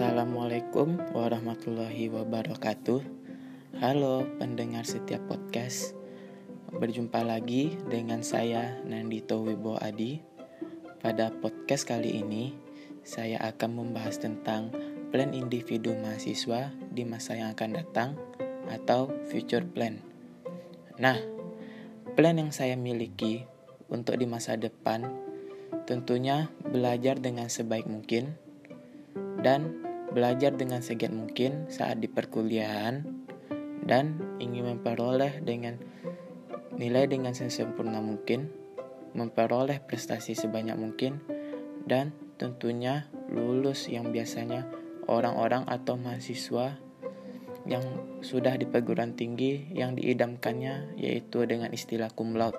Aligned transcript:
Assalamualaikum 0.00 1.12
warahmatullahi 1.12 2.08
wabarakatuh. 2.08 3.04
Halo 3.84 4.24
pendengar 4.40 4.88
setiap 4.88 5.20
podcast. 5.28 5.92
Berjumpa 6.72 7.20
lagi 7.20 7.76
dengan 7.84 8.24
saya 8.24 8.80
Nandito 8.88 9.44
Wibo 9.44 9.76
Adi. 9.76 10.24
Pada 11.04 11.28
podcast 11.28 11.84
kali 11.84 12.16
ini, 12.16 12.56
saya 13.04 13.44
akan 13.44 13.76
membahas 13.76 14.16
tentang 14.16 14.72
plan 15.12 15.36
individu 15.36 15.92
mahasiswa 16.00 16.72
di 16.88 17.04
masa 17.04 17.36
yang 17.36 17.52
akan 17.52 17.84
datang 17.84 18.16
atau 18.72 19.12
future 19.28 19.68
plan. 19.68 20.00
Nah, 20.96 21.20
plan 22.16 22.40
yang 22.40 22.56
saya 22.56 22.72
miliki 22.72 23.44
untuk 23.92 24.16
di 24.16 24.24
masa 24.24 24.56
depan 24.56 25.12
tentunya 25.84 26.48
belajar 26.64 27.20
dengan 27.20 27.52
sebaik 27.52 27.84
mungkin 27.84 28.40
dan 29.44 29.89
belajar 30.10 30.54
dengan 30.54 30.82
segiat 30.82 31.14
mungkin 31.14 31.70
saat 31.70 32.02
di 32.02 32.10
perkuliahan 32.10 33.06
dan 33.86 34.18
ingin 34.42 34.76
memperoleh 34.76 35.40
dengan 35.42 35.78
nilai 36.76 37.06
dengan 37.10 37.34
sesempurna 37.36 38.00
mungkin, 38.00 38.50
memperoleh 39.12 39.82
prestasi 39.84 40.32
sebanyak 40.38 40.76
mungkin, 40.78 41.20
dan 41.84 42.14
tentunya 42.40 43.10
lulus 43.28 43.90
yang 43.92 44.10
biasanya 44.14 44.64
orang-orang 45.10 45.66
atau 45.68 45.98
mahasiswa 46.00 46.78
yang 47.68 47.84
sudah 48.24 48.56
di 48.56 48.64
perguruan 48.64 49.12
tinggi 49.12 49.68
yang 49.76 49.92
diidamkannya 49.92 50.96
yaitu 50.96 51.44
dengan 51.44 51.68
istilah 51.74 52.08
cum 52.08 52.32
laude. 52.32 52.56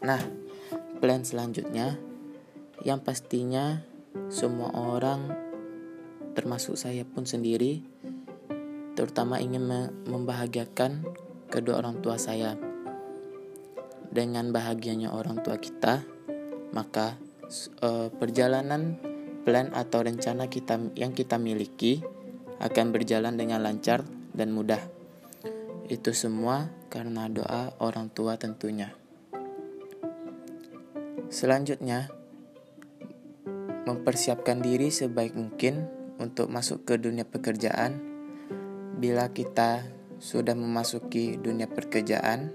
Nah, 0.00 0.22
plan 1.02 1.26
selanjutnya 1.26 2.00
yang 2.86 3.02
pastinya 3.04 3.84
semua 4.32 4.72
orang 4.72 5.47
termasuk 6.38 6.78
saya 6.78 7.02
pun 7.02 7.26
sendiri 7.26 7.82
terutama 8.94 9.42
ingin 9.42 9.66
membahagiakan 10.06 11.02
kedua 11.50 11.82
orang 11.82 11.98
tua 11.98 12.14
saya. 12.14 12.54
Dengan 14.08 14.54
bahagianya 14.54 15.10
orang 15.10 15.42
tua 15.42 15.58
kita 15.58 16.06
maka 16.70 17.18
uh, 17.82 18.06
perjalanan 18.14 19.02
plan 19.42 19.74
atau 19.74 20.06
rencana 20.06 20.46
kita 20.46 20.78
yang 20.94 21.10
kita 21.10 21.42
miliki 21.42 22.06
akan 22.62 22.94
berjalan 22.94 23.34
dengan 23.34 23.58
lancar 23.58 24.06
dan 24.30 24.54
mudah. 24.54 24.80
Itu 25.90 26.14
semua 26.14 26.70
karena 26.86 27.26
doa 27.26 27.74
orang 27.82 28.14
tua 28.14 28.38
tentunya. 28.38 28.94
Selanjutnya 31.28 32.08
mempersiapkan 33.88 34.60
diri 34.60 34.92
sebaik 34.92 35.32
mungkin 35.32 35.97
untuk 36.18 36.50
masuk 36.50 36.84
ke 36.84 36.98
dunia 36.98 37.24
pekerjaan. 37.24 37.98
Bila 38.98 39.30
kita 39.30 39.86
sudah 40.18 40.58
memasuki 40.58 41.38
dunia 41.38 41.70
pekerjaan 41.70 42.50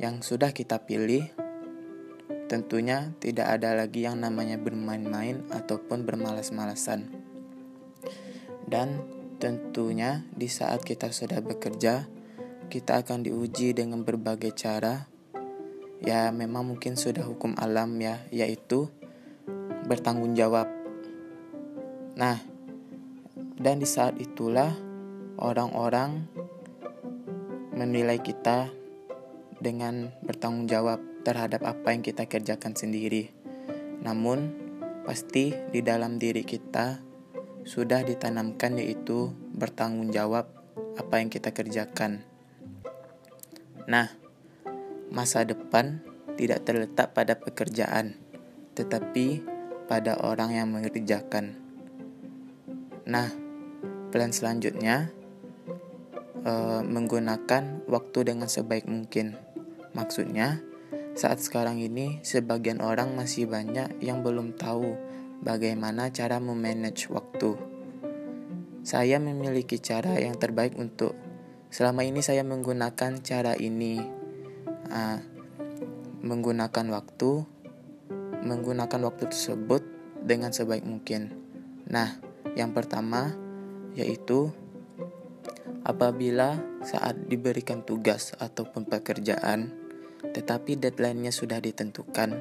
yang 0.00 0.24
sudah 0.24 0.56
kita 0.56 0.88
pilih, 0.88 1.28
tentunya 2.48 3.12
tidak 3.20 3.60
ada 3.60 3.76
lagi 3.76 4.08
yang 4.08 4.24
namanya 4.24 4.56
bermain-main 4.56 5.44
ataupun 5.52 6.08
bermalas-malasan. 6.08 7.12
Dan 8.64 9.04
tentunya 9.36 10.24
di 10.32 10.48
saat 10.48 10.80
kita 10.80 11.12
sudah 11.12 11.44
bekerja, 11.44 12.08
kita 12.72 13.04
akan 13.04 13.24
diuji 13.24 13.76
dengan 13.76 14.04
berbagai 14.04 14.56
cara. 14.56 15.08
Ya, 16.00 16.32
memang 16.32 16.64
mungkin 16.64 16.96
sudah 16.96 17.28
hukum 17.28 17.52
alam 17.60 17.96
ya, 18.00 18.24
yaitu 18.32 18.88
bertanggung 19.88 20.36
jawab. 20.36 20.68
Nah, 22.16 22.47
dan 23.58 23.82
di 23.82 23.88
saat 23.90 24.14
itulah 24.22 24.70
orang-orang 25.38 26.30
menilai 27.74 28.22
kita 28.22 28.70
dengan 29.58 30.14
bertanggung 30.22 30.70
jawab 30.70 31.02
terhadap 31.26 31.66
apa 31.66 31.90
yang 31.90 32.02
kita 32.06 32.30
kerjakan 32.30 32.78
sendiri. 32.78 33.34
Namun, 34.02 34.54
pasti 35.02 35.50
di 35.74 35.82
dalam 35.82 36.22
diri 36.22 36.46
kita 36.46 37.02
sudah 37.66 38.06
ditanamkan 38.06 38.78
yaitu 38.78 39.34
bertanggung 39.54 40.14
jawab 40.14 40.46
apa 40.94 41.18
yang 41.18 41.28
kita 41.28 41.50
kerjakan. 41.50 42.22
Nah, 43.90 44.14
masa 45.10 45.42
depan 45.42 45.98
tidak 46.38 46.62
terletak 46.62 47.10
pada 47.10 47.34
pekerjaan, 47.34 48.14
tetapi 48.78 49.42
pada 49.90 50.22
orang 50.22 50.54
yang 50.54 50.70
mengerjakan. 50.70 51.58
Nah, 53.08 53.47
plan 54.08 54.32
selanjutnya 54.32 55.12
e, 56.42 56.52
menggunakan 56.84 57.84
waktu 57.88 58.18
dengan 58.24 58.48
sebaik 58.48 58.88
mungkin. 58.88 59.36
Maksudnya, 59.96 60.60
saat 61.18 61.42
sekarang 61.42 61.80
ini 61.80 62.20
sebagian 62.22 62.84
orang 62.84 63.16
masih 63.16 63.48
banyak 63.48 64.00
yang 64.04 64.20
belum 64.22 64.54
tahu 64.54 64.94
bagaimana 65.42 66.12
cara 66.12 66.38
memanage 66.38 67.10
waktu. 67.10 67.56
Saya 68.84 69.20
memiliki 69.20 69.76
cara 69.82 70.16
yang 70.16 70.38
terbaik 70.38 70.78
untuk 70.80 71.12
selama 71.68 72.06
ini 72.06 72.24
saya 72.24 72.40
menggunakan 72.46 73.20
cara 73.20 73.52
ini. 73.58 74.00
Uh, 74.88 75.20
menggunakan 76.18 76.86
waktu 76.90 77.46
menggunakan 78.42 79.00
waktu 79.06 79.30
tersebut 79.30 79.82
dengan 80.22 80.50
sebaik 80.54 80.82
mungkin. 80.86 81.34
Nah, 81.90 82.18
yang 82.54 82.74
pertama 82.74 83.34
yaitu 83.98 84.54
apabila 85.82 86.62
saat 86.86 87.18
diberikan 87.26 87.82
tugas 87.82 88.38
ataupun 88.38 88.86
pekerjaan 88.86 89.74
tetapi 90.18 90.74
deadline-nya 90.74 91.30
sudah 91.30 91.62
ditentukan, 91.62 92.34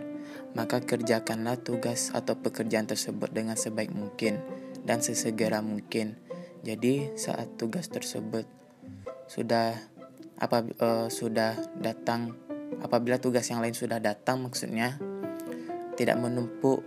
maka 0.58 0.82
kerjakanlah 0.82 1.62
tugas 1.62 2.10
atau 2.10 2.34
pekerjaan 2.38 2.90
tersebut 2.90 3.30
dengan 3.30 3.54
sebaik 3.54 3.94
mungkin 3.94 4.42
dan 4.82 5.06
sesegera 5.06 5.62
mungkin. 5.62 6.18
Jadi, 6.66 7.14
saat 7.14 7.54
tugas 7.56 7.88
tersebut 7.94 8.50
sudah 9.30 9.78
apa 10.38 10.66
uh, 10.82 11.08
sudah 11.10 11.58
datang 11.82 12.34
apabila 12.80 13.18
tugas 13.18 13.50
yang 13.50 13.60
lain 13.60 13.74
sudah 13.74 13.98
datang 13.98 14.46
maksudnya 14.46 15.02
tidak 15.98 16.18
menumpuk 16.22 16.86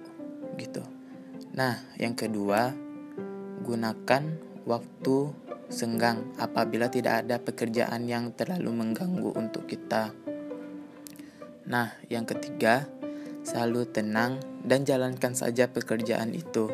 gitu. 0.58 0.82
Nah, 1.54 1.82
yang 1.98 2.14
kedua, 2.14 2.70
gunakan 3.62 4.49
waktu 4.68 5.32
senggang 5.70 6.34
apabila 6.36 6.90
tidak 6.90 7.24
ada 7.24 7.38
pekerjaan 7.38 8.10
yang 8.10 8.34
terlalu 8.34 8.74
mengganggu 8.74 9.30
untuk 9.38 9.70
kita. 9.70 10.10
Nah, 11.70 11.94
yang 12.10 12.26
ketiga, 12.26 12.90
selalu 13.46 13.86
tenang 13.86 14.42
dan 14.66 14.82
jalankan 14.82 15.38
saja 15.38 15.70
pekerjaan 15.70 16.34
itu. 16.34 16.66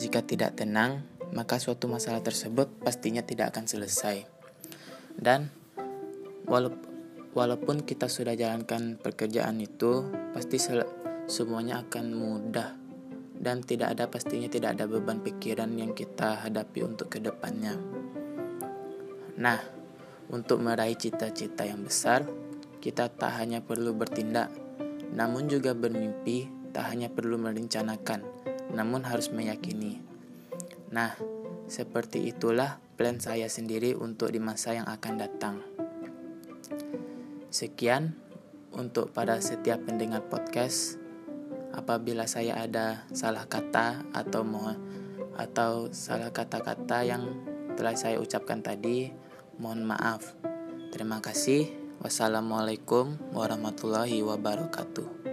Jika 0.00 0.24
tidak 0.24 0.56
tenang, 0.56 1.04
maka 1.36 1.60
suatu 1.60 1.84
masalah 1.92 2.24
tersebut 2.24 2.72
pastinya 2.80 3.20
tidak 3.20 3.52
akan 3.52 3.68
selesai. 3.68 4.24
Dan 5.12 5.52
walaupun 7.36 7.84
kita 7.84 8.08
sudah 8.08 8.32
jalankan 8.32 8.96
pekerjaan 8.96 9.60
itu, 9.60 10.08
pasti 10.32 10.56
semuanya 11.28 11.84
akan 11.84 12.06
mudah 12.16 12.85
dan 13.40 13.60
tidak 13.62 13.96
ada 13.96 14.08
pastinya 14.08 14.48
tidak 14.48 14.76
ada 14.78 14.88
beban 14.88 15.20
pikiran 15.20 15.68
yang 15.76 15.92
kita 15.92 16.44
hadapi 16.44 16.82
untuk 16.82 17.12
ke 17.12 17.18
depannya. 17.20 17.76
Nah, 19.36 19.60
untuk 20.32 20.58
meraih 20.64 20.96
cita-cita 20.96 21.68
yang 21.68 21.84
besar, 21.84 22.24
kita 22.80 23.12
tak 23.12 23.36
hanya 23.38 23.60
perlu 23.60 23.92
bertindak, 23.92 24.48
namun 25.12 25.46
juga 25.46 25.76
bermimpi, 25.76 26.48
tak 26.72 26.90
hanya 26.92 27.12
perlu 27.12 27.38
merencanakan, 27.38 28.24
namun 28.72 29.04
harus 29.04 29.30
meyakini. 29.30 30.00
Nah, 30.90 31.14
seperti 31.66 32.30
itulah 32.30 32.78
plan 32.96 33.20
saya 33.20 33.50
sendiri 33.50 33.92
untuk 33.92 34.32
di 34.32 34.40
masa 34.40 34.74
yang 34.74 34.88
akan 34.88 35.14
datang. 35.20 35.56
Sekian 37.52 38.16
untuk 38.74 39.12
pada 39.12 39.40
setiap 39.40 39.84
pendengar 39.84 40.24
podcast 40.26 41.05
apabila 41.76 42.24
saya 42.24 42.56
ada 42.64 43.04
salah 43.12 43.44
kata 43.44 44.08
atau 44.16 44.42
mau 44.42 44.72
atau 45.36 45.92
salah 45.92 46.32
kata-kata 46.32 47.04
yang 47.04 47.28
telah 47.76 47.92
saya 47.92 48.16
ucapkan 48.16 48.64
tadi, 48.64 49.12
mohon 49.60 49.84
maaf. 49.84 50.32
Terima 50.90 51.20
kasih. 51.20 51.68
Wassalamualaikum 52.00 53.20
warahmatullahi 53.36 54.24
wabarakatuh. 54.24 55.25